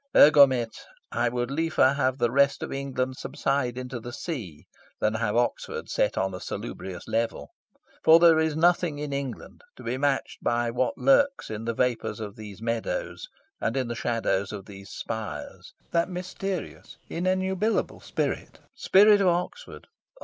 [0.15, 0.79] Egomet,
[1.11, 4.65] I would liefer have the rest of England subside into the sea
[4.99, 7.51] than have Oxford set on a salubrious level.
[8.03, 12.19] For there is nothing in England to be matched with what lurks in the vapours
[12.19, 13.27] of these meadows,
[13.59, 19.85] and in the shadows of these spires that mysterious, inenubilable spirit, spirit of Oxford.